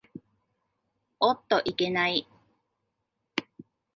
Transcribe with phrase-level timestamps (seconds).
[1.19, 2.27] おっといけない。